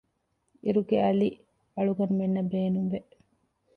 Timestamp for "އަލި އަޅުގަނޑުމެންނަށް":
1.03-2.49